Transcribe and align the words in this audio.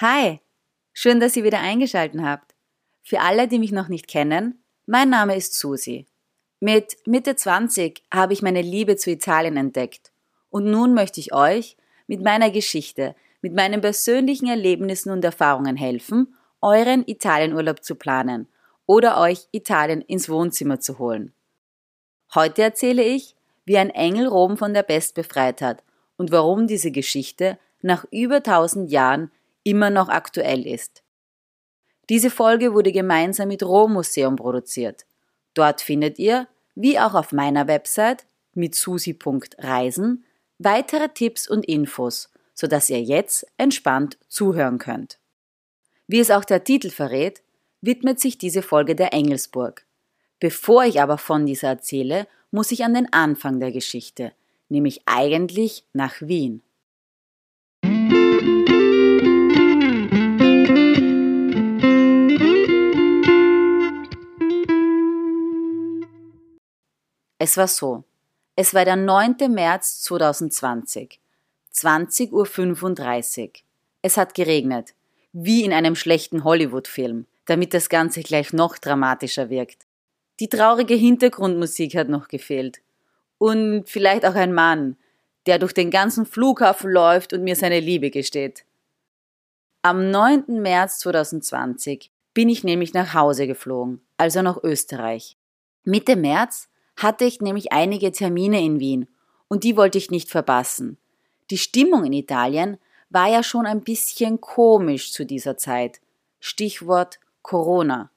Hi, 0.00 0.40
schön, 0.92 1.20
dass 1.20 1.36
ihr 1.36 1.44
wieder 1.44 1.60
eingeschaltet 1.60 2.20
habt. 2.20 2.56
Für 3.04 3.20
alle, 3.20 3.46
die 3.46 3.60
mich 3.60 3.70
noch 3.70 3.86
nicht 3.86 4.08
kennen, 4.08 4.64
mein 4.86 5.08
Name 5.08 5.36
ist 5.36 5.56
Susi. 5.56 6.06
Mit 6.58 6.96
Mitte 7.06 7.36
20 7.36 8.02
habe 8.12 8.32
ich 8.32 8.42
meine 8.42 8.60
Liebe 8.60 8.96
zu 8.96 9.12
Italien 9.12 9.56
entdeckt 9.56 10.10
und 10.50 10.64
nun 10.64 10.94
möchte 10.94 11.20
ich 11.20 11.32
euch 11.32 11.76
mit 12.08 12.22
meiner 12.22 12.50
Geschichte, 12.50 13.14
mit 13.40 13.54
meinen 13.54 13.80
persönlichen 13.80 14.48
Erlebnissen 14.48 15.10
und 15.10 15.24
Erfahrungen 15.24 15.76
helfen, 15.76 16.34
euren 16.60 17.06
Italienurlaub 17.06 17.84
zu 17.84 17.94
planen 17.94 18.48
oder 18.86 19.20
euch 19.20 19.46
Italien 19.52 20.00
ins 20.00 20.28
Wohnzimmer 20.28 20.80
zu 20.80 20.98
holen. 20.98 21.32
Heute 22.34 22.62
erzähle 22.62 23.04
ich, 23.04 23.36
wie 23.64 23.78
ein 23.78 23.90
Engel 23.90 24.26
Rom 24.26 24.56
von 24.56 24.74
der 24.74 24.82
Pest 24.82 25.14
befreit 25.14 25.62
hat 25.62 25.84
und 26.16 26.32
warum 26.32 26.66
diese 26.66 26.90
Geschichte 26.90 27.58
nach 27.80 28.04
über 28.10 28.36
1000 28.36 28.90
Jahren 28.90 29.30
immer 29.64 29.90
noch 29.90 30.08
aktuell 30.08 30.66
ist. 30.66 31.02
Diese 32.08 32.30
Folge 32.30 32.74
wurde 32.74 32.92
gemeinsam 32.92 33.48
mit 33.48 33.62
Rom 33.62 33.94
Museum 33.94 34.36
produziert. 34.36 35.06
Dort 35.54 35.80
findet 35.80 36.18
ihr, 36.18 36.46
wie 36.74 36.98
auch 36.98 37.14
auf 37.14 37.32
meiner 37.32 37.66
Website 37.66 38.26
mit 38.54 38.74
susi.reisen, 38.74 40.24
weitere 40.58 41.08
Tipps 41.08 41.48
und 41.48 41.64
Infos, 41.64 42.30
sodass 42.54 42.90
ihr 42.90 43.02
jetzt 43.02 43.46
entspannt 43.56 44.18
zuhören 44.28 44.78
könnt. 44.78 45.18
Wie 46.06 46.20
es 46.20 46.30
auch 46.30 46.44
der 46.44 46.64
Titel 46.64 46.90
verrät, 46.90 47.42
widmet 47.80 48.20
sich 48.20 48.38
diese 48.38 48.62
Folge 48.62 48.94
der 48.94 49.12
Engelsburg. 49.12 49.86
Bevor 50.40 50.84
ich 50.84 51.00
aber 51.00 51.18
von 51.18 51.46
dieser 51.46 51.68
erzähle, 51.68 52.26
muss 52.50 52.70
ich 52.70 52.84
an 52.84 52.94
den 52.94 53.12
Anfang 53.12 53.60
der 53.60 53.72
Geschichte, 53.72 54.32
nämlich 54.68 55.02
eigentlich 55.06 55.84
nach 55.92 56.20
Wien. 56.20 56.62
Es 67.38 67.56
war 67.56 67.68
so. 67.68 68.04
Es 68.56 68.74
war 68.74 68.84
der 68.84 68.96
9. 68.96 69.36
März 69.48 70.02
2020. 70.02 71.20
20.35 71.74 73.42
Uhr. 73.42 73.50
Es 74.02 74.16
hat 74.16 74.34
geregnet. 74.34 74.94
Wie 75.32 75.64
in 75.64 75.72
einem 75.72 75.96
schlechten 75.96 76.44
Hollywood-Film, 76.44 77.26
damit 77.46 77.74
das 77.74 77.88
Ganze 77.88 78.22
gleich 78.22 78.52
noch 78.52 78.78
dramatischer 78.78 79.50
wirkt. 79.50 79.86
Die 80.38 80.48
traurige 80.48 80.94
Hintergrundmusik 80.94 81.96
hat 81.96 82.08
noch 82.08 82.28
gefehlt. 82.28 82.80
Und 83.38 83.88
vielleicht 83.88 84.24
auch 84.24 84.36
ein 84.36 84.52
Mann, 84.52 84.96
der 85.46 85.58
durch 85.58 85.72
den 85.72 85.90
ganzen 85.90 86.26
Flughafen 86.26 86.90
läuft 86.90 87.32
und 87.32 87.42
mir 87.42 87.56
seine 87.56 87.80
Liebe 87.80 88.10
gesteht. 88.10 88.64
Am 89.82 90.10
9. 90.10 90.44
März 90.62 91.00
2020 91.00 92.10
bin 92.32 92.48
ich 92.48 92.64
nämlich 92.64 92.94
nach 92.94 93.14
Hause 93.14 93.46
geflogen, 93.46 94.00
also 94.16 94.40
nach 94.42 94.62
Österreich. 94.62 95.36
Mitte 95.84 96.16
März 96.16 96.68
hatte 96.96 97.24
ich 97.24 97.40
nämlich 97.40 97.72
einige 97.72 98.12
Termine 98.12 98.62
in 98.62 98.80
Wien 98.80 99.08
und 99.48 99.64
die 99.64 99.76
wollte 99.76 99.98
ich 99.98 100.10
nicht 100.10 100.30
verpassen. 100.30 100.98
Die 101.50 101.58
Stimmung 101.58 102.04
in 102.04 102.12
Italien 102.12 102.78
war 103.10 103.28
ja 103.28 103.42
schon 103.42 103.66
ein 103.66 103.82
bisschen 103.82 104.40
komisch 104.40 105.12
zu 105.12 105.24
dieser 105.24 105.56
Zeit. 105.56 106.00
Stichwort 106.40 107.20
Corona. 107.42 108.10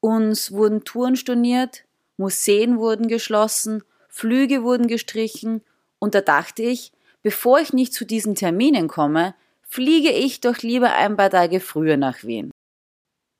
Uns 0.00 0.52
wurden 0.52 0.84
Touren 0.84 1.16
storniert, 1.16 1.84
Museen 2.16 2.78
wurden 2.78 3.08
geschlossen, 3.08 3.82
Flüge 4.08 4.62
wurden 4.62 4.86
gestrichen 4.86 5.62
und 5.98 6.14
da 6.14 6.20
dachte 6.20 6.62
ich, 6.62 6.92
bevor 7.22 7.60
ich 7.60 7.72
nicht 7.72 7.92
zu 7.92 8.04
diesen 8.04 8.34
Terminen 8.34 8.88
komme, 8.88 9.34
fliege 9.62 10.10
ich 10.10 10.40
doch 10.40 10.58
lieber 10.58 10.94
ein 10.94 11.16
paar 11.16 11.30
Tage 11.30 11.60
früher 11.60 11.96
nach 11.96 12.22
Wien. 12.24 12.50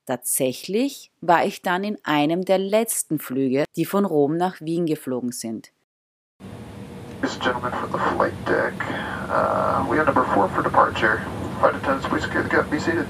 Tatsächlich 0.06 1.10
war 1.20 1.44
ich 1.44 1.62
dann 1.62 1.82
in 1.82 1.98
einem 2.04 2.44
der 2.44 2.58
letzten 2.58 3.18
Flüge, 3.18 3.64
die 3.74 3.84
von 3.84 4.04
Rom 4.04 4.36
nach 4.36 4.60
Wien 4.60 4.86
geflogen 4.86 5.32
sind. 5.32 5.72
Ladies 7.20 7.34
and 7.34 7.42
gentlemen 7.42 7.72
from 7.72 7.90
the 7.90 7.98
flight 8.14 8.32
deck, 8.46 8.74
uh, 9.28 9.84
we 9.90 9.98
are 9.98 10.04
number 10.04 10.24
four 10.32 10.48
for 10.50 10.62
departure. 10.62 11.22
Flight 11.58 11.74
attendants, 11.74 12.06
please 12.06 12.22
secure 12.22 12.44
the 12.44 12.48
gate. 12.48 12.70
Be 12.70 12.78
seated. 12.78 13.06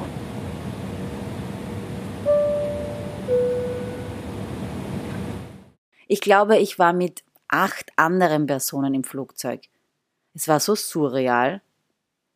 Ich 6.08 6.22
glaube, 6.22 6.56
ich 6.56 6.78
war 6.78 6.94
mit 6.94 7.24
acht 7.48 7.90
anderen 7.96 8.46
Personen 8.46 8.94
im 8.94 9.04
Flugzeug. 9.04 9.68
Es 10.32 10.48
war 10.48 10.60
so 10.60 10.74
surreal. 10.74 11.60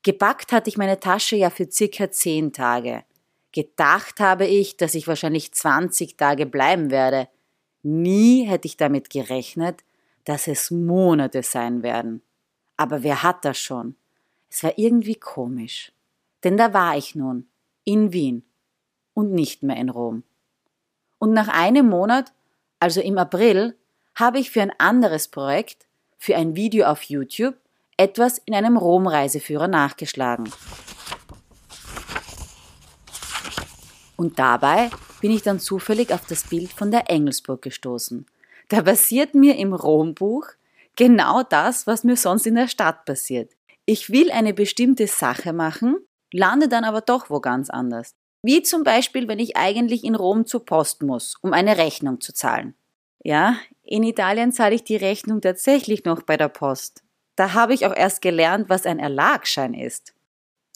Gepackt 0.03 0.53
hatte 0.53 0.69
ich 0.69 0.76
meine 0.76 1.00
Tasche 1.00 1.37
ja 1.37 1.49
für 1.49 1.70
circa 1.70 2.10
zehn 2.10 2.53
Tage. 2.53 3.04
Gedacht 3.53 4.21
habe 4.21 4.47
ich, 4.47 4.77
dass 4.77 4.94
ich 4.94 5.09
wahrscheinlich 5.09 5.53
20 5.53 6.16
Tage 6.16 6.47
bleiben 6.47 6.91
werde. 6.91 7.28
Nie 7.83 8.44
hätte 8.44 8.66
ich 8.66 8.77
damit 8.77 9.11
gerechnet, 9.11 9.83
dass 10.25 10.47
es 10.47 10.71
Monate 10.71 11.43
sein 11.43 11.83
werden. 11.83 12.22
Aber 12.77 13.03
wer 13.03 13.22
hat 13.22 13.44
das 13.44 13.59
schon? 13.59 13.97
Es 14.49 14.62
war 14.62 14.77
irgendwie 14.77 15.16
komisch. 15.16 15.93
Denn 16.44 16.56
da 16.56 16.72
war 16.72 16.97
ich 16.97 17.15
nun, 17.15 17.49
in 17.84 18.12
Wien 18.12 18.44
und 19.15 19.33
nicht 19.33 19.62
mehr 19.62 19.77
in 19.77 19.88
Rom. 19.88 20.22
Und 21.19 21.32
nach 21.32 21.49
einem 21.49 21.88
Monat, 21.88 22.32
also 22.78 23.00
im 23.00 23.19
April, 23.19 23.77
habe 24.15 24.38
ich 24.38 24.50
für 24.50 24.62
ein 24.62 24.72
anderes 24.78 25.28
Projekt, 25.28 25.87
für 26.19 26.37
ein 26.37 26.56
Video 26.56 26.87
auf 26.87 27.03
YouTube, 27.03 27.56
etwas 27.97 28.38
in 28.38 28.55
einem 28.55 28.77
Rom-Reiseführer 28.77 29.69
nachgeschlagen. 29.69 30.50
Und 34.20 34.38
dabei 34.38 34.91
bin 35.22 35.31
ich 35.31 35.41
dann 35.41 35.60
zufällig 35.60 36.12
auf 36.12 36.26
das 36.26 36.47
Bild 36.47 36.70
von 36.75 36.91
der 36.91 37.08
Engelsburg 37.08 37.62
gestoßen. 37.62 38.26
Da 38.69 38.82
passiert 38.82 39.34
mir 39.34 39.56
im 39.56 39.72
Rombuch 39.72 40.47
genau 40.94 41.42
das, 41.42 41.86
was 41.86 42.04
mir 42.04 42.16
sonst 42.16 42.47
in 42.47 42.54
der 42.54 42.69
Stadt 42.69 43.06
passiert. 43.06 43.50
Ich 43.86 44.10
will 44.10 44.31
eine 44.31 44.53
bestimmte 44.53 45.06
Sache 45.06 45.54
machen, 45.54 45.97
lande 46.34 46.69
dann 46.69 46.84
aber 46.84 47.00
doch 47.00 47.31
wo 47.31 47.41
ganz 47.41 47.70
anders. 47.70 48.14
Wie 48.42 48.62
zum 48.62 48.84
Beispiel, 48.84 49.26
wenn 49.26 49.38
ich 49.38 49.56
eigentlich 49.56 50.04
in 50.04 50.14
Rom 50.14 50.44
zur 50.44 50.66
Post 50.66 51.02
muss, 51.02 51.37
um 51.41 51.54
eine 51.54 51.78
Rechnung 51.78 52.20
zu 52.20 52.34
zahlen. 52.34 52.75
Ja, 53.25 53.56
in 53.84 54.02
Italien 54.02 54.52
zahle 54.52 54.75
ich 54.75 54.84
die 54.84 54.97
Rechnung 54.97 55.41
tatsächlich 55.41 56.04
noch 56.04 56.25
bei 56.25 56.37
der 56.37 56.48
Post. 56.48 57.02
Da 57.37 57.54
habe 57.54 57.72
ich 57.72 57.87
auch 57.87 57.97
erst 57.97 58.20
gelernt, 58.20 58.69
was 58.69 58.84
ein 58.84 58.98
Erlagschein 58.98 59.72
ist. 59.72 60.12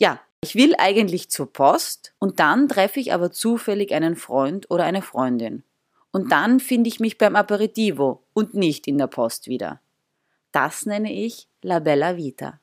Ja, 0.00 0.18
ich 0.44 0.54
will 0.54 0.74
eigentlich 0.76 1.30
zur 1.30 1.50
Post 1.50 2.12
und 2.18 2.38
dann 2.38 2.68
treffe 2.68 3.00
ich 3.00 3.14
aber 3.14 3.30
zufällig 3.30 3.94
einen 3.94 4.14
Freund 4.14 4.70
oder 4.70 4.84
eine 4.84 5.00
Freundin. 5.00 5.64
Und 6.12 6.32
dann 6.32 6.60
finde 6.60 6.88
ich 6.88 7.00
mich 7.00 7.16
beim 7.16 7.34
Aperitivo 7.34 8.22
und 8.34 8.52
nicht 8.52 8.86
in 8.86 8.98
der 8.98 9.06
Post 9.06 9.48
wieder. 9.48 9.80
Das 10.52 10.84
nenne 10.84 11.10
ich 11.10 11.48
La 11.62 11.78
Bella 11.78 12.18
Vita. 12.18 12.60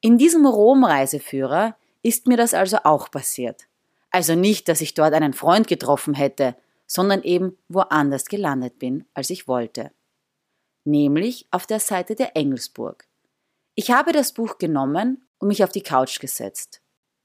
In 0.00 0.18
diesem 0.18 0.44
Rom-Reiseführer 0.44 1.76
ist 2.02 2.26
mir 2.26 2.36
das 2.36 2.52
also 2.52 2.78
auch 2.82 3.12
passiert. 3.12 3.68
Also 4.10 4.34
nicht, 4.34 4.66
dass 4.66 4.80
ich 4.80 4.94
dort 4.94 5.14
einen 5.14 5.34
Freund 5.34 5.68
getroffen 5.68 6.14
hätte, 6.14 6.56
sondern 6.88 7.22
eben 7.22 7.56
woanders 7.68 8.24
gelandet 8.24 8.80
bin, 8.80 9.04
als 9.14 9.30
ich 9.30 9.46
wollte. 9.46 9.92
Nämlich 10.84 11.46
auf 11.52 11.64
der 11.64 11.78
Seite 11.78 12.16
der 12.16 12.36
Engelsburg. 12.36 13.06
Ich 13.76 13.92
habe 13.92 14.10
das 14.10 14.32
Buch 14.32 14.58
genommen 14.58 15.22
und 15.38 15.46
mich 15.46 15.62
auf 15.62 15.70
die 15.70 15.84
Couch 15.84 16.18
gesetzt 16.18 16.82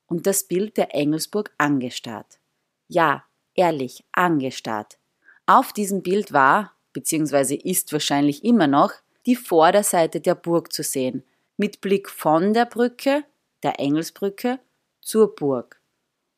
und 0.08 0.28
das 0.28 0.46
Bild 0.46 0.78
der 0.78 0.94
Engelsburg 0.94 1.52
angestarrt. 1.58 2.40
Ja, 2.88 3.24
ehrlich, 3.56 4.03
angestarrt. 4.12 4.97
Auf 5.46 5.74
diesem 5.74 6.03
Bild 6.03 6.31
war, 6.31 6.74
beziehungsweise 6.94 7.56
ist 7.56 7.91
wahrscheinlich 7.91 8.44
immer 8.44 8.68
noch, 8.68 8.94
die 9.25 9.36
Vorderseite 9.36 10.22
der 10.22 10.36
Burg 10.36 10.72
zu 10.72 10.84
sehen, 10.84 11.24
mit 11.58 11.81
Blick 11.81 12.09
von 12.09 12.53
der 12.53 12.66
Brücke, 12.66 13.24
der 13.62 13.80
Engelsbrücke, 13.80 14.59
zur 15.02 15.36
Burg. 15.36 15.80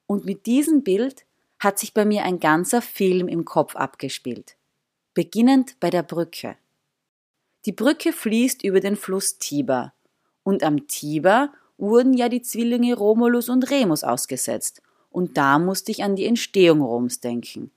Und 0.08 0.26
mit 0.26 0.46
diesem 0.46 0.84
Bild 0.84 1.26
hat 1.60 1.80
sich 1.80 1.94
bei 1.94 2.06
mir 2.06 2.24
ein 2.24 2.40
ganzer 2.40 2.82
Film 2.82 3.28
im 3.28 3.46
Kopf 3.46 3.76
abgespielt. 3.76 4.56
Beginnend 5.14 5.80
bei 5.80 5.90
der 5.90 6.04
Brücke. 6.04 6.58
Die 7.66 7.72
Brücke 7.72 8.14
fließt 8.14 8.64
über 8.64 8.80
den 8.80 8.96
Fluss 8.96 9.38
Tiber 9.40 9.94
und 10.44 10.62
am 10.62 10.88
Tiber 10.88 11.52
wurden 11.78 12.14
ja 12.14 12.30
die 12.30 12.42
Zwillinge 12.42 12.96
Romulus 12.96 13.50
und 13.50 13.70
Remus 13.70 14.04
ausgesetzt, 14.04 14.82
und 15.10 15.38
da 15.38 15.60
musste 15.60 15.92
ich 15.92 16.04
an 16.04 16.16
die 16.16 16.26
Entstehung 16.26 16.82
Roms 16.82 17.22
denken. 17.22 17.72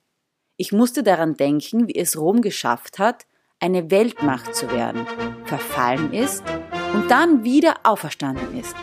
Ich 0.56 0.72
musste 0.72 1.04
daran 1.04 1.36
denken, 1.36 1.86
wie 1.86 1.94
es 1.94 2.18
Rom 2.18 2.42
geschafft 2.42 2.98
hat, 2.98 3.26
eine 3.60 3.90
Weltmacht 3.90 4.54
zu 4.54 4.70
werden, 4.72 5.06
verfallen 5.44 6.12
ist 6.12 6.42
und 6.94 7.10
dann 7.10 7.44
wieder 7.44 7.76
auferstanden 7.84 8.58
ist. 8.58 8.74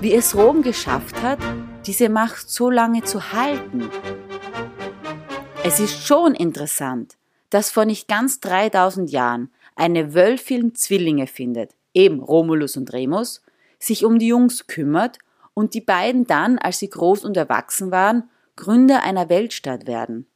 Wie 0.00 0.14
es 0.14 0.34
Rom 0.34 0.62
geschafft 0.62 1.22
hat, 1.22 1.38
diese 1.86 2.08
Macht 2.08 2.50
so 2.50 2.70
lange 2.70 3.04
zu 3.04 3.32
halten. 3.32 3.88
Es 5.62 5.80
ist 5.80 6.04
schon 6.04 6.34
interessant, 6.34 7.16
dass 7.50 7.70
vor 7.70 7.84
nicht 7.84 8.08
ganz 8.08 8.40
3000 8.40 9.10
Jahren 9.10 9.50
eine 9.76 10.14
Wölfin 10.14 10.74
Zwillinge 10.74 11.26
findet, 11.26 11.74
eben 11.94 12.20
Romulus 12.20 12.76
und 12.76 12.92
Remus, 12.92 13.42
sich 13.78 14.04
um 14.04 14.18
die 14.18 14.28
Jungs 14.28 14.66
kümmert 14.66 15.18
und 15.54 15.74
die 15.74 15.80
beiden 15.80 16.26
dann, 16.26 16.58
als 16.58 16.78
sie 16.78 16.90
groß 16.90 17.24
und 17.24 17.36
erwachsen 17.36 17.90
waren, 17.90 18.30
Gründer 18.56 19.02
einer 19.02 19.28
Weltstadt 19.28 19.86
werden. 19.86 20.26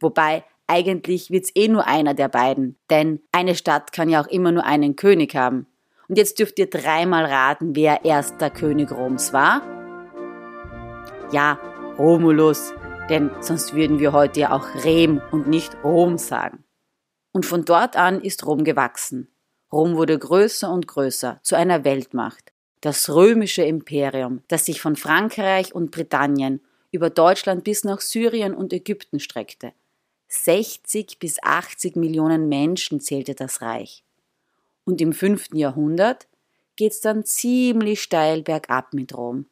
Wobei 0.00 0.44
eigentlich 0.66 1.30
wird's 1.30 1.50
eh 1.54 1.68
nur 1.68 1.86
einer 1.86 2.14
der 2.14 2.28
beiden, 2.28 2.78
denn 2.90 3.20
eine 3.30 3.54
Stadt 3.54 3.92
kann 3.92 4.08
ja 4.08 4.22
auch 4.22 4.26
immer 4.26 4.52
nur 4.52 4.64
einen 4.64 4.96
König 4.96 5.34
haben. 5.34 5.66
Und 6.08 6.18
jetzt 6.18 6.38
dürft 6.38 6.58
ihr 6.58 6.68
dreimal 6.68 7.24
raten, 7.24 7.76
wer 7.76 8.04
erster 8.04 8.50
König 8.50 8.90
Roms 8.90 9.32
war. 9.32 9.62
Ja, 11.30 11.58
Romulus, 11.98 12.74
denn 13.08 13.30
sonst 13.40 13.74
würden 13.74 13.98
wir 13.98 14.12
heute 14.12 14.40
ja 14.40 14.52
auch 14.52 14.66
Rem 14.84 15.20
und 15.30 15.46
nicht 15.46 15.76
Rom 15.84 16.18
sagen. 16.18 16.64
Und 17.32 17.46
von 17.46 17.64
dort 17.64 17.96
an 17.96 18.20
ist 18.20 18.46
Rom 18.46 18.64
gewachsen. 18.64 19.28
Rom 19.72 19.96
wurde 19.96 20.18
größer 20.18 20.70
und 20.70 20.86
größer 20.86 21.40
zu 21.42 21.56
einer 21.56 21.84
Weltmacht. 21.84 22.51
Das 22.82 23.08
römische 23.08 23.62
Imperium, 23.62 24.42
das 24.48 24.66
sich 24.66 24.80
von 24.80 24.96
Frankreich 24.96 25.72
und 25.72 25.92
Britannien 25.92 26.60
über 26.90 27.10
Deutschland 27.10 27.62
bis 27.62 27.84
nach 27.84 28.00
Syrien 28.00 28.54
und 28.54 28.72
Ägypten 28.72 29.20
streckte. 29.20 29.72
60 30.26 31.20
bis 31.20 31.40
80 31.40 31.94
Millionen 31.94 32.48
Menschen 32.48 33.00
zählte 33.00 33.36
das 33.36 33.62
Reich. 33.62 34.02
Und 34.84 35.00
im 35.00 35.12
5. 35.12 35.50
Jahrhundert 35.54 36.26
geht's 36.74 37.00
dann 37.00 37.24
ziemlich 37.24 38.02
steil 38.02 38.42
bergab 38.42 38.94
mit 38.94 39.16
Rom. 39.16 39.46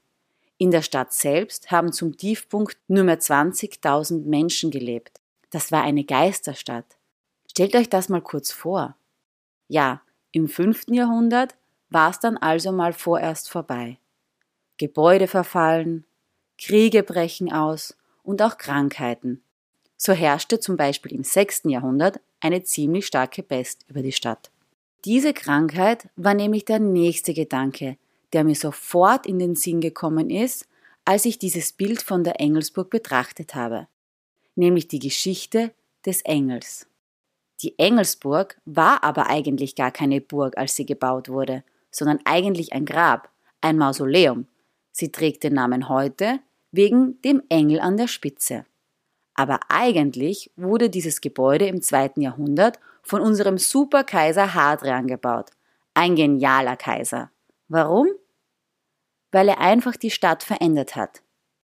In 0.58 0.72
der 0.72 0.82
Stadt 0.82 1.12
selbst 1.12 1.70
haben 1.70 1.92
zum 1.92 2.16
Tiefpunkt 2.16 2.78
nur 2.88 3.04
mehr 3.04 3.20
20.000 3.20 4.24
Menschen 4.24 4.72
gelebt. 4.72 5.20
Das 5.50 5.70
war 5.70 5.84
eine 5.84 6.02
Geisterstadt. 6.02 6.96
Stellt 7.48 7.76
euch 7.76 7.88
das 7.88 8.08
mal 8.08 8.22
kurz 8.22 8.50
vor. 8.50 8.96
Ja, 9.68 10.02
im 10.32 10.48
5. 10.48 10.88
Jahrhundert 10.88 11.54
war 11.90 12.10
es 12.10 12.20
dann 12.20 12.36
also 12.36 12.72
mal 12.72 12.92
vorerst 12.92 13.50
vorbei. 13.50 13.98
Gebäude 14.78 15.26
verfallen, 15.26 16.04
Kriege 16.56 17.02
brechen 17.02 17.52
aus 17.52 17.96
und 18.22 18.40
auch 18.42 18.56
Krankheiten. 18.56 19.42
So 19.96 20.12
herrschte 20.12 20.60
zum 20.60 20.76
Beispiel 20.76 21.12
im 21.12 21.24
6. 21.24 21.62
Jahrhundert 21.64 22.20
eine 22.40 22.62
ziemlich 22.62 23.06
starke 23.06 23.42
Pest 23.42 23.84
über 23.88 24.02
die 24.02 24.12
Stadt. 24.12 24.50
Diese 25.04 25.34
Krankheit 25.34 26.08
war 26.16 26.34
nämlich 26.34 26.64
der 26.64 26.78
nächste 26.78 27.34
Gedanke, 27.34 27.96
der 28.32 28.44
mir 28.44 28.54
sofort 28.54 29.26
in 29.26 29.38
den 29.38 29.56
Sinn 29.56 29.80
gekommen 29.80 30.30
ist, 30.30 30.66
als 31.04 31.24
ich 31.24 31.38
dieses 31.38 31.72
Bild 31.72 32.02
von 32.02 32.24
der 32.24 32.40
Engelsburg 32.40 32.90
betrachtet 32.90 33.54
habe, 33.54 33.88
nämlich 34.54 34.88
die 34.88 34.98
Geschichte 34.98 35.72
des 36.06 36.22
Engels. 36.22 36.86
Die 37.62 37.78
Engelsburg 37.78 38.58
war 38.64 39.04
aber 39.04 39.26
eigentlich 39.28 39.74
gar 39.74 39.90
keine 39.90 40.20
Burg, 40.20 40.56
als 40.56 40.76
sie 40.76 40.86
gebaut 40.86 41.28
wurde, 41.28 41.64
sondern 41.90 42.20
eigentlich 42.24 42.72
ein 42.72 42.84
Grab, 42.84 43.30
ein 43.60 43.78
Mausoleum. 43.78 44.46
Sie 44.92 45.12
trägt 45.12 45.42
den 45.44 45.54
Namen 45.54 45.88
heute 45.88 46.40
wegen 46.72 47.20
dem 47.22 47.42
Engel 47.48 47.80
an 47.80 47.96
der 47.96 48.08
Spitze. 48.08 48.64
Aber 49.34 49.60
eigentlich 49.68 50.50
wurde 50.56 50.90
dieses 50.90 51.20
Gebäude 51.20 51.66
im 51.66 51.82
zweiten 51.82 52.20
Jahrhundert 52.20 52.78
von 53.02 53.20
unserem 53.20 53.58
Superkaiser 53.58 54.54
Hadrian 54.54 55.06
gebaut. 55.06 55.50
Ein 55.94 56.14
genialer 56.14 56.76
Kaiser. 56.76 57.30
Warum? 57.68 58.08
Weil 59.32 59.48
er 59.48 59.60
einfach 59.60 59.96
die 59.96 60.10
Stadt 60.10 60.42
verändert 60.42 60.96
hat. 60.96 61.22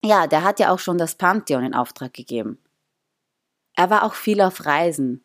Ja, 0.05 0.27
der 0.27 0.45
hat 0.45 0.61
ja 0.61 0.71
auch 0.71 0.79
schon 0.79 0.99
das 0.99 1.15
Pantheon 1.15 1.65
in 1.65 1.75
Auftrag 1.75 2.13
gegeben. 2.13 2.59
Er 3.77 3.91
war 3.91 4.03
auch 4.03 4.15
viel 4.15 4.41
auf 4.41 4.67
Reisen. 4.67 5.25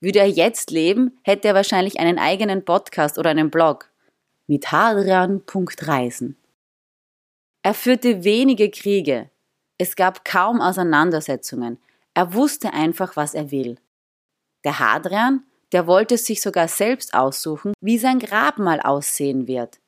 Würde 0.00 0.18
er 0.18 0.28
jetzt 0.28 0.70
leben, 0.70 1.18
hätte 1.22 1.48
er 1.48 1.54
wahrscheinlich 1.54 2.00
einen 2.00 2.18
eigenen 2.18 2.64
Podcast 2.64 3.18
oder 3.18 3.30
einen 3.30 3.50
Blog 3.50 3.89
mit 4.50 4.72
hadrian.reisen. 4.72 6.36
Er 7.62 7.72
führte 7.72 8.24
wenige 8.24 8.68
Kriege. 8.68 9.30
Es 9.78 9.94
gab 9.94 10.24
kaum 10.24 10.60
Auseinandersetzungen. 10.60 11.78
Er 12.14 12.34
wusste 12.34 12.72
einfach, 12.72 13.14
was 13.14 13.34
er 13.34 13.52
will. 13.52 13.76
Der 14.64 14.80
Hadrian, 14.80 15.44
der 15.70 15.86
wollte 15.86 16.18
sich 16.18 16.42
sogar 16.42 16.66
selbst 16.66 17.14
aussuchen, 17.14 17.74
wie 17.80 17.96
sein 17.96 18.18
Grab 18.18 18.58
mal 18.58 18.80
aussehen 18.80 19.46
wird. 19.46 19.78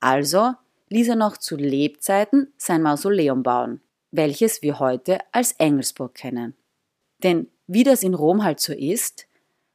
Also 0.00 0.54
ließ 0.88 1.10
er 1.10 1.16
noch 1.16 1.36
zu 1.36 1.54
Lebzeiten 1.54 2.52
sein 2.56 2.82
Mausoleum 2.82 3.44
bauen, 3.44 3.80
welches 4.10 4.60
wir 4.60 4.80
heute 4.80 5.18
als 5.30 5.52
Engelsburg 5.52 6.14
kennen. 6.14 6.56
Denn 7.22 7.46
wie 7.68 7.84
das 7.84 8.02
in 8.02 8.14
Rom 8.14 8.42
halt 8.42 8.58
so 8.58 8.72
ist, 8.72 9.28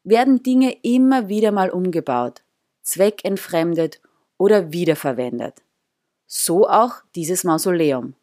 werden 0.04 0.44
Dinge 0.44 0.76
immer 0.84 1.30
wieder 1.30 1.54
mal 1.54 1.70
umgebaut, 1.70 2.44
zweckentfremdet 2.82 4.02
oder 4.38 4.72
wiederverwendet. 4.72 5.62
So 6.28 6.68
auch 6.68 6.96
dieses 7.16 7.44
Mausoleum. 7.44 8.16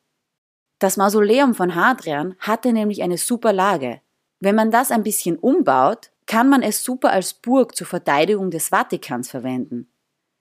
Das 0.79 0.97
Mausoleum 0.97 1.55
von 1.55 1.75
Hadrian 1.75 2.35
hatte 2.39 2.73
nämlich 2.73 3.03
eine 3.03 3.19
super 3.19 3.53
Lage. 3.53 4.01
Wenn 4.41 4.57
man 4.57 4.71
das 4.71 4.91
ein 4.91 5.05
bisschen 5.05 5.37
umbaut, 5.37 6.11
kann 6.27 6.49
man 6.49 6.63
es 6.63 6.83
super 6.83 7.11
als 7.13 7.35
Burg 7.35 7.77
zur 7.77 7.87
Verteidigung 7.87 8.51
des 8.51 8.69
Vatikans 8.69 9.31
verwenden. 9.31 9.89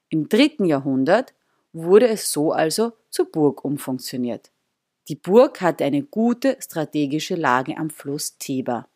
Im 0.09 0.27
dritten 0.27 0.65
Jahrhundert 0.65 1.33
wurde 1.74 2.07
es 2.07 2.31
so 2.31 2.51
also 2.51 2.94
zur 3.09 3.31
Burg 3.31 3.63
umfunktioniert. 3.63 4.51
Die 5.07 5.15
Burg 5.15 5.62
hatte 5.62 5.85
eine 5.85 6.03
gute 6.03 6.57
strategische 6.59 7.35
Lage 7.35 7.77
am 7.77 7.89
Fluss 7.89 8.38
Tiber. 8.38 8.88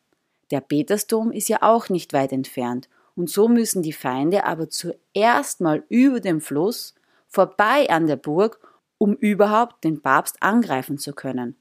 Der 0.52 0.62
Petersdom 0.62 1.32
ist 1.32 1.50
ja 1.50 1.62
auch 1.62 1.90
nicht 1.90 2.14
weit 2.14 2.32
entfernt 2.32 2.90
und 3.16 3.30
so 3.30 3.48
müssen 3.48 3.82
die 3.82 3.94
Feinde 3.94 4.46
aber 4.46 4.70
zuerst 4.70 5.62
mal 5.62 5.84
über 5.90 6.20
dem 6.20 6.42
Fluss 6.42 6.94
vorbei 7.28 7.90
an 7.90 8.08
der 8.08 8.18
Burg, 8.18 8.60
um 8.98 9.14
überhaupt 9.14 9.84
den 9.84 10.02
Papst 10.02 10.42
angreifen 10.42 10.98
zu 10.98 11.14
können. 11.14 11.56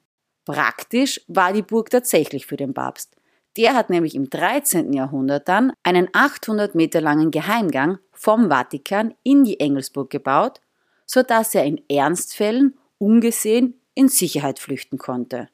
Praktisch 0.44 1.20
war 1.26 1.52
die 1.52 1.62
Burg 1.62 1.90
tatsächlich 1.90 2.46
für 2.46 2.56
den 2.56 2.74
Papst. 2.74 3.16
Der 3.56 3.74
hat 3.74 3.88
nämlich 3.88 4.14
im 4.14 4.28
13. 4.28 4.92
Jahrhundert 4.92 5.48
dann 5.48 5.72
einen 5.84 6.08
800 6.12 6.74
Meter 6.74 7.00
langen 7.00 7.30
Geheimgang 7.30 7.98
vom 8.12 8.48
Vatikan 8.48 9.14
in 9.22 9.44
die 9.44 9.60
Engelsburg 9.60 10.10
gebaut, 10.10 10.60
so 11.06 11.22
dass 11.22 11.54
er 11.54 11.64
in 11.64 11.80
Ernstfällen 11.88 12.76
ungesehen 12.98 13.80
in 13.94 14.08
Sicherheit 14.08 14.58
flüchten 14.58 14.98
konnte. 14.98 15.48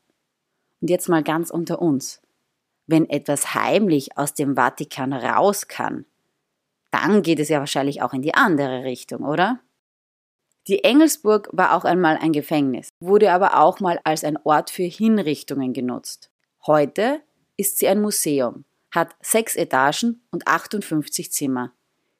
Und 0.81 0.88
jetzt 0.88 1.08
mal 1.08 1.23
ganz 1.23 1.50
unter 1.50 1.82
uns. 1.82 2.23
Wenn 2.90 3.08
etwas 3.08 3.54
heimlich 3.54 4.19
aus 4.19 4.34
dem 4.34 4.56
Vatikan 4.56 5.12
raus 5.12 5.69
kann, 5.69 6.06
dann 6.90 7.22
geht 7.22 7.38
es 7.38 7.48
ja 7.48 7.60
wahrscheinlich 7.60 8.02
auch 8.02 8.12
in 8.12 8.20
die 8.20 8.34
andere 8.34 8.82
Richtung, 8.82 9.22
oder? 9.22 9.60
Die 10.66 10.82
Engelsburg 10.82 11.48
war 11.52 11.76
auch 11.76 11.84
einmal 11.84 12.16
ein 12.16 12.32
Gefängnis, 12.32 12.88
wurde 12.98 13.31
aber 13.31 13.60
auch 13.60 13.78
mal 13.78 14.00
als 14.02 14.25
ein 14.25 14.37
Ort 14.42 14.70
für 14.70 14.82
Hinrichtungen 14.82 15.73
genutzt. 15.73 16.32
Heute 16.66 17.23
ist 17.56 17.78
sie 17.78 17.87
ein 17.87 18.00
Museum, 18.00 18.64
hat 18.90 19.14
sechs 19.23 19.54
Etagen 19.54 20.23
und 20.32 20.49
58 20.49 21.30
Zimmer. 21.30 21.73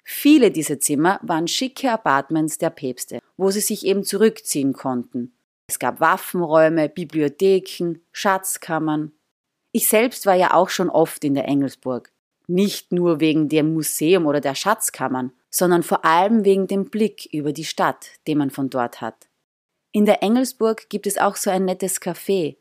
Viele 0.05 0.53
dieser 0.53 0.79
Zimmer 0.79 1.19
waren 1.25 1.49
schicke 1.49 1.91
Apartments 1.91 2.59
der 2.59 2.71
Päpste, 2.71 3.19
wo 3.37 3.51
sie 3.51 3.61
sich 3.61 3.85
eben 3.85 4.05
zurückziehen 4.05 4.73
konnten. 4.73 5.35
Es 5.67 5.81
gab 5.81 5.99
Waffenräume, 5.99 6.89
Bibliotheken, 6.89 7.97
Schatzkammern. 8.13 9.11
Ich 9.73 9.89
selbst 9.89 10.27
war 10.27 10.35
ja 10.35 10.55
auch 10.55 10.69
schon 10.69 10.91
oft 10.91 11.25
in 11.25 11.35
der 11.35 11.47
Engelsburg. 11.47 12.13
Nicht 12.47 12.93
nur 12.93 13.21
wegen 13.21 13.49
dem 13.49 13.75
Museum 13.75 14.27
oder 14.27 14.41
der 14.41 14.57
Schatzkammern, 14.57 15.33
sondern 15.51 15.83
vor 15.83 16.05
allem 16.05 16.45
wegen 16.45 16.67
dem 16.67 16.91
Blick 16.91 17.29
über 17.33 17.53
die 17.53 17.65
Stadt, 17.65 18.11
den 18.27 18.39
man 18.39 18.51
von 18.51 18.71
dort 18.71 19.01
hat. 19.01 19.29
In 19.93 20.05
der 20.05 20.23
Engelsburg 20.23 20.89
gibt 20.89 21.07
es 21.07 21.19
auch 21.19 21.37
so 21.37 21.51
ein 21.51 21.65
nettes 21.65 22.01
Café. 22.01 22.57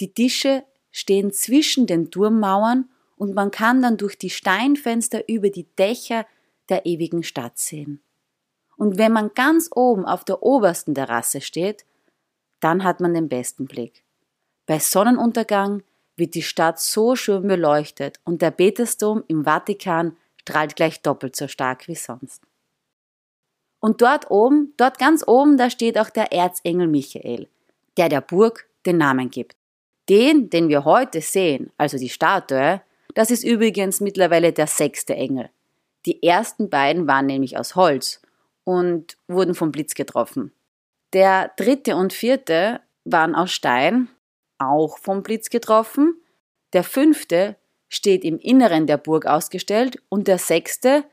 Die 0.00 0.12
Tische 0.12 0.64
stehen 0.90 1.32
zwischen 1.32 1.86
den 1.86 2.10
Turmmauern 2.10 2.88
und 3.16 3.34
man 3.34 3.50
kann 3.50 3.82
dann 3.82 3.96
durch 3.96 4.18
die 4.18 4.30
Steinfenster 4.30 5.28
über 5.28 5.50
die 5.50 5.66
Dächer 5.76 6.26
der 6.68 6.86
ewigen 6.86 7.22
Stadt 7.22 7.58
sehen. 7.58 8.02
Und 8.76 8.98
wenn 8.98 9.12
man 9.12 9.32
ganz 9.34 9.70
oben 9.74 10.04
auf 10.04 10.24
der 10.24 10.42
obersten 10.42 10.94
Terrasse 10.94 11.40
steht, 11.40 11.84
dann 12.60 12.82
hat 12.82 13.00
man 13.00 13.14
den 13.14 13.28
besten 13.28 13.66
Blick. 13.66 14.02
Bei 14.66 14.78
Sonnenuntergang 14.78 15.82
wird 16.16 16.34
die 16.34 16.42
Stadt 16.42 16.80
so 16.80 17.16
schön 17.16 17.46
beleuchtet 17.46 18.20
und 18.24 18.42
der 18.42 18.50
Petersdom 18.50 19.24
im 19.28 19.44
Vatikan 19.44 20.16
strahlt 20.40 20.76
gleich 20.76 21.02
doppelt 21.02 21.36
so 21.36 21.48
stark 21.48 21.88
wie 21.88 21.94
sonst. 21.94 22.42
Und 23.80 24.00
dort 24.00 24.30
oben, 24.30 24.72
dort 24.76 24.98
ganz 24.98 25.24
oben, 25.26 25.58
da 25.58 25.68
steht 25.68 25.98
auch 25.98 26.10
der 26.10 26.32
Erzengel 26.32 26.86
Michael, 26.86 27.48
der 27.96 28.08
der 28.08 28.20
Burg 28.20 28.66
den 28.86 28.98
Namen 28.98 29.30
gibt. 29.30 29.56
Den, 30.08 30.50
den 30.50 30.68
wir 30.68 30.84
heute 30.84 31.20
sehen, 31.20 31.70
also 31.76 31.98
die 31.98 32.08
Statue, 32.08 32.80
das 33.14 33.30
ist 33.30 33.44
übrigens 33.44 34.00
mittlerweile 34.00 34.52
der 34.52 34.66
sechste 34.66 35.14
Engel. 35.14 35.50
Die 36.06 36.22
ersten 36.22 36.68
beiden 36.68 37.06
waren 37.06 37.26
nämlich 37.26 37.58
aus 37.58 37.74
Holz 37.74 38.20
und 38.64 39.16
wurden 39.28 39.54
vom 39.54 39.72
Blitz 39.72 39.94
getroffen. 39.94 40.52
Der 41.12 41.52
dritte 41.56 41.96
und 41.96 42.12
vierte 42.12 42.80
waren 43.04 43.34
aus 43.34 43.52
Stein, 43.52 44.08
auch 44.70 44.98
vom 44.98 45.22
Blitz 45.22 45.50
getroffen. 45.50 46.20
Der 46.72 46.84
fünfte 46.84 47.56
steht 47.88 48.24
im 48.24 48.38
Inneren 48.38 48.86
der 48.86 48.96
Burg 48.96 49.26
ausgestellt 49.26 50.02
und 50.08 50.28
der 50.28 50.38
sechste, 50.38 51.04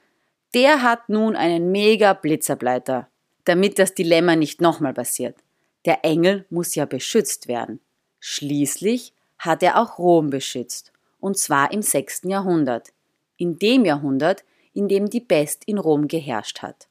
der 0.54 0.82
hat 0.82 1.10
nun 1.10 1.36
einen 1.36 1.72
mega 1.72 2.14
Blitzableiter, 2.14 3.08
damit 3.46 3.80
das 3.80 3.94
Dilemma 3.94 4.36
nicht 4.36 4.62
nochmal 4.62 4.94
passiert. 4.94 5.38
Der 5.86 6.04
Engel 6.04 6.46
muss 6.50 6.76
ja 6.76 6.86
beschützt 6.86 7.48
werden. 7.48 7.80
Schließlich 8.20 9.14
hat 9.40 9.64
er 9.64 9.80
auch 9.80 9.98
Rom 9.98 10.30
beschützt, 10.30 10.92
und 11.20 11.38
zwar 11.38 11.72
im 11.72 11.82
6. 11.82 12.24
Jahrhundert, 12.26 12.94
in 13.38 13.58
dem 13.58 13.86
Jahrhundert, 13.86 14.44
in 14.74 14.88
dem 14.88 15.10
die 15.10 15.22
Pest 15.22 15.64
in 15.66 15.78
Rom 15.78 16.08
geherrscht 16.08 16.62
hat. 16.62 16.88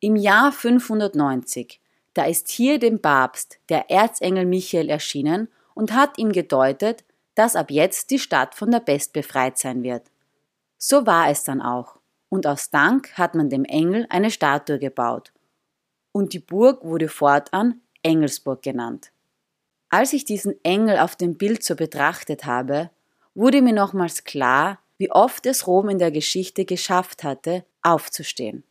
Im 0.00 0.16
Jahr 0.16 0.52
590, 0.52 1.80
da 2.14 2.24
ist 2.24 2.48
hier 2.48 2.78
dem 2.78 3.00
Papst 3.00 3.58
der 3.68 3.90
Erzengel 3.90 4.44
Michael 4.44 4.88
erschienen 4.90 5.48
und 5.74 5.92
hat 5.92 6.18
ihm 6.18 6.32
gedeutet, 6.32 7.04
dass 7.34 7.56
ab 7.56 7.70
jetzt 7.70 8.10
die 8.10 8.18
Stadt 8.18 8.54
von 8.54 8.70
der 8.70 8.80
Pest 8.80 9.12
befreit 9.12 9.58
sein 9.58 9.82
wird. 9.82 10.10
So 10.76 11.06
war 11.06 11.30
es 11.30 11.44
dann 11.44 11.62
auch, 11.62 11.98
und 12.28 12.46
aus 12.46 12.70
Dank 12.70 13.16
hat 13.16 13.34
man 13.34 13.48
dem 13.48 13.64
Engel 13.64 14.06
eine 14.10 14.30
Statue 14.30 14.78
gebaut, 14.78 15.32
und 16.12 16.34
die 16.34 16.40
Burg 16.40 16.84
wurde 16.84 17.08
fortan 17.08 17.80
Engelsburg 18.02 18.62
genannt. 18.62 19.12
Als 19.88 20.12
ich 20.12 20.24
diesen 20.24 20.62
Engel 20.64 20.98
auf 20.98 21.16
dem 21.16 21.36
Bild 21.36 21.62
so 21.62 21.76
betrachtet 21.76 22.44
habe, 22.44 22.90
wurde 23.34 23.62
mir 23.62 23.72
nochmals 23.72 24.24
klar, 24.24 24.78
wie 24.98 25.10
oft 25.10 25.46
es 25.46 25.66
Rom 25.66 25.88
in 25.88 25.98
der 25.98 26.10
Geschichte 26.10 26.64
geschafft 26.64 27.24
hatte, 27.24 27.64
aufzustehen. 27.82 28.64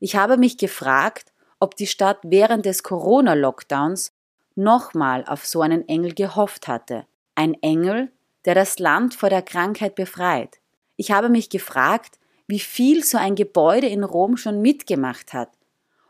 Ich 0.00 0.16
habe 0.16 0.36
mich 0.36 0.58
gefragt, 0.58 1.31
ob 1.62 1.76
die 1.76 1.86
Stadt 1.86 2.18
während 2.24 2.66
des 2.66 2.82
Corona-Lockdowns 2.82 4.12
nochmal 4.56 5.24
auf 5.24 5.46
so 5.46 5.60
einen 5.60 5.88
Engel 5.88 6.12
gehofft 6.12 6.66
hatte. 6.66 7.06
Ein 7.36 7.54
Engel, 7.62 8.10
der 8.44 8.56
das 8.56 8.80
Land 8.80 9.14
vor 9.14 9.30
der 9.30 9.42
Krankheit 9.42 9.94
befreit. 9.94 10.58
Ich 10.96 11.12
habe 11.12 11.28
mich 11.28 11.50
gefragt, 11.50 12.18
wie 12.48 12.58
viel 12.58 13.04
so 13.04 13.16
ein 13.16 13.36
Gebäude 13.36 13.86
in 13.86 14.02
Rom 14.02 14.36
schon 14.36 14.60
mitgemacht 14.60 15.32
hat 15.32 15.50